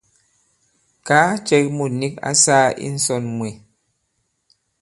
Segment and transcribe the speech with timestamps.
[1.07, 3.49] Kàa cɛ ki mût nik ǎ sāā i ǹsɔn mwe.